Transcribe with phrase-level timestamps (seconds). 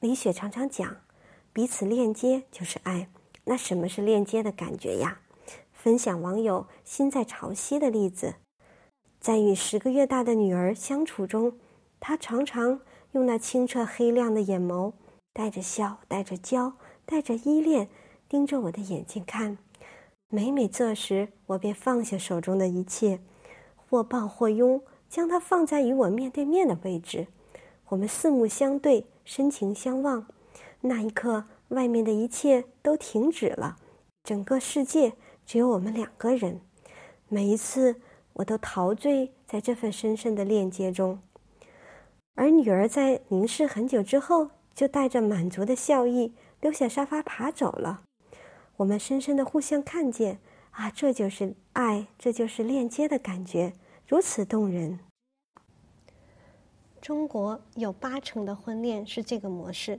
[0.00, 0.96] 李雪常常讲，
[1.52, 3.08] 彼此链接就是爱。
[3.44, 5.20] 那什么是链接的感觉呀？
[5.72, 8.36] 分享网友心在潮汐的例子，
[9.18, 11.58] 在与十个月大的女儿相处中，
[11.98, 12.80] 她常常
[13.10, 14.92] 用那清澈黑亮的眼眸，
[15.32, 16.74] 带着笑，带着娇，
[17.04, 17.88] 带着依恋，
[18.28, 19.58] 盯着我的眼睛看。
[20.28, 23.18] 每每这时，我便放下手中的一切，
[23.74, 27.26] 或抱或拥，将它放在与我面对面的位置。
[27.88, 30.26] 我们四目相对，深情相望。
[30.80, 31.44] 那一刻。
[31.68, 33.76] 外面的一切都停止了，
[34.24, 35.12] 整个世界
[35.44, 36.62] 只有我们两个人。
[37.28, 37.96] 每一次，
[38.32, 41.20] 我都陶醉在这份深深的链接中。
[42.36, 46.32] 而女儿在凝视很久之后，就带着满足的笑意
[46.62, 48.00] 溜下沙发爬走了。
[48.78, 50.38] 我们深深的互相看见，
[50.70, 53.74] 啊，这就是爱，这就是链接的感觉，
[54.06, 55.00] 如此动人。
[57.00, 59.98] 中国有八成的婚恋是这个模式。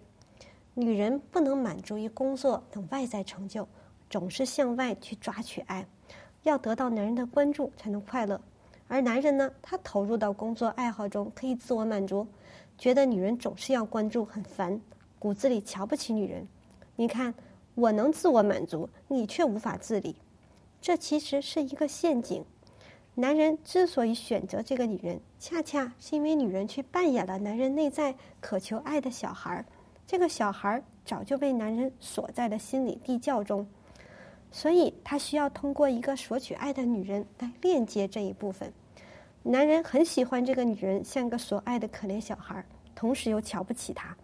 [0.73, 3.67] 女人不能满足于工作等外在成就，
[4.09, 5.85] 总是向外去抓取爱，
[6.43, 8.39] 要得到男人的关注才能快乐。
[8.87, 12.25] 而男人呢，他投入到工作爱好中可以自我满足，
[12.77, 14.79] 觉得女人总是要关注很烦，
[15.17, 16.47] 骨子里瞧不起女人。
[16.95, 17.33] 你看，
[17.75, 20.15] 我能自我满足，你却无法自理，
[20.81, 22.43] 这其实是一个陷阱。
[23.19, 29.65] 男人之所以选择这个女人，恰恰是因为女人去扮演了男人内在渴求爱的小孩儿。
[30.07, 33.67] 这个小孩儿早就被男人锁在了心理地窖中，
[34.51, 38.71] 所以他需要通过一个索取爱的女人来链接这一部分。
[39.43, 44.15] 男人很喜欢这个女人像个索爱的可怜小孩儿，同时又瞧不起她。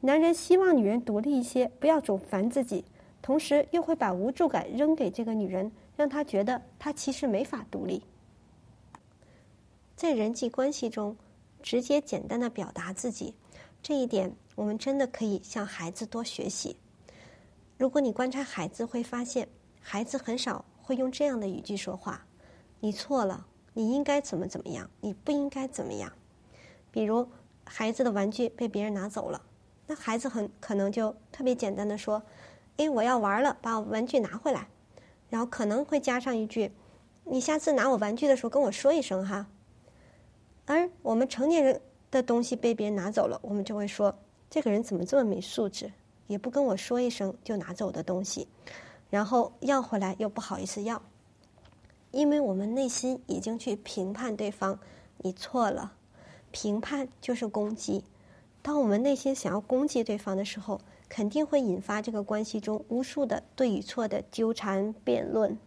[0.00, 2.84] 男人希望女人独立一些，不要总烦自己，
[3.22, 8.02] 同时又会把无助感扔给这个女人，让她觉得她其实没法独立。
[9.96, 11.16] 在人际关系中，
[11.62, 13.34] 直接简单的表达自己。
[13.80, 16.76] 这一点，我们真的可以向孩子多学习。
[17.78, 19.48] 如果你观察孩子，会发现
[19.80, 22.26] 孩子很少会用这样的语句说话
[22.80, 26.12] ：“你错了，你应该怎么怎么样，你不应该怎么样。”
[26.90, 27.28] 比如，
[27.64, 29.40] 孩子的玩具被别人拿走了，
[29.86, 32.20] 那孩子很可能就特别简单的说
[32.78, 34.66] ：“哎，我要玩了，把我玩具拿回来。”
[35.30, 36.72] 然后可能会加上一句
[37.24, 39.46] ：“你下次拿我玩具的时候跟我说一声哈。”
[40.66, 41.80] 而我们成年人。
[42.10, 44.16] 的东西被别人拿走了，我们就会说
[44.48, 45.90] 这个人怎么这么没素质，
[46.28, 48.46] 也不跟我说一声就拿走的东西，
[49.10, 51.02] 然后要回来又不好意思要，
[52.12, 54.78] 因为我们内心已经去评判对方，
[55.18, 55.92] 你错了，
[56.52, 58.04] 评判就是攻击。
[58.62, 65.58] 当我们内心想要攻击对方的时候，肯定会引发这个关系中无数的对与错的纠缠辩论。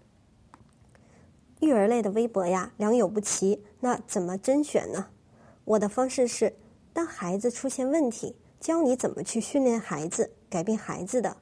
[1.60, 5.08] 育儿类的微博呀，良莠不齐，那怎么甄选呢？
[5.66, 6.56] 我的方式是，
[6.94, 11.38] 当孩子出现问题，教你怎么去训练孩子、改变孩子的。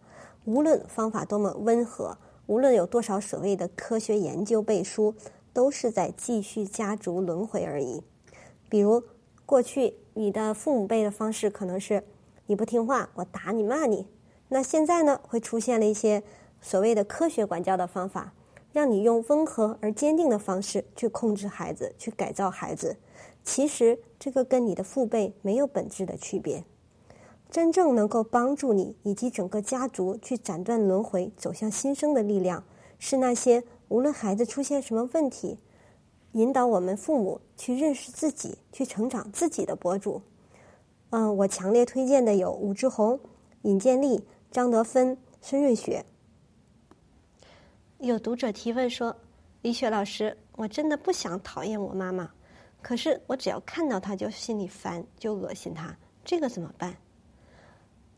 [0.46, 5.16] 无论方法多么温和，无论有多少所谓的科学研究背书，
[5.52, 8.02] 都是在继续家族轮回而已。
[8.70, 9.04] 比如，
[9.46, 12.04] 过去你的父母辈的方式可能是
[12.46, 14.08] 你不听话，我打你骂你。
[14.50, 16.24] 那现在呢，会出现了一些
[16.62, 18.34] 所谓的科学管教的方法，
[18.76, 22.98] 让你用温和而坚定的方式去控制孩子，去改造孩子。
[23.42, 26.66] 其实，这个跟你的父辈没有本质的区别。
[27.50, 32.66] 真正能够帮助你以及整个家族去斩断轮回、走向新生的力量，
[33.00, 35.58] 是那些无论孩子出现什么问题，
[36.34, 40.22] 引导我们父母去认识自己、去成长自己的博主。
[41.12, 43.22] 嗯，我强烈推荐的有武志红、
[43.62, 46.04] 尹建莉、张德芬、孙瑞雪。
[48.00, 49.16] 有读者提问说
[49.64, 52.30] ：“李雪老师，我真的不想讨厌我妈妈。”
[52.82, 56.96] 可是我只要看到她就心里烦，就恶心她，这个怎么办？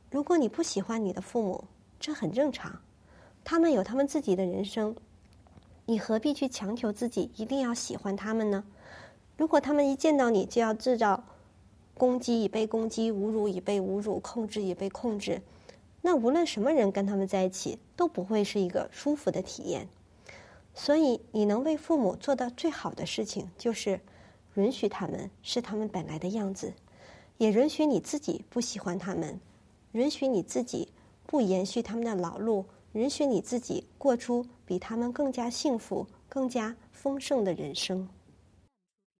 [0.09, 1.63] 如果你不喜欢你的父母，
[1.99, 2.81] 这很正常，
[3.43, 4.95] 他们有他们自己的人生，
[5.85, 8.63] 你何必去强求自己一定要喜欢他们呢？
[9.37, 11.23] 如果他们一见到你就要制造
[11.93, 15.41] 攻击已被攻击、侮辱已被侮辱、控制已被控制，
[16.07, 19.89] 那无论什么人跟他们在一起都不会是一个舒服的体验。
[20.73, 23.99] 所以，你能为父母做到最好的事情就是。
[24.55, 26.73] 允许他们是他们本来的样子，
[27.37, 29.39] 也允许你自己不喜欢他们，
[29.91, 30.87] 允许你自己
[31.27, 38.09] 不延续他们的老路，允许你自己过出比他们更加幸福、更加丰盛的人生。